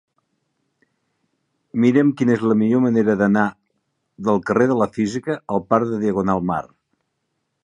[1.83, 3.45] Mira'm quina és la millor manera d'anar
[4.29, 6.63] del carrer de la Física al parc de Diagonal Mar.